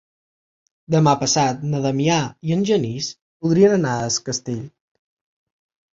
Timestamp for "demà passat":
0.95-1.61